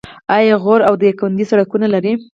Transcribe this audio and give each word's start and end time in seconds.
آیا 0.37 0.55
غور 0.63 0.79
او 0.87 0.93
دایکنډي 1.01 1.45
سړکونه 1.51 1.87
لري؟ 1.93 2.13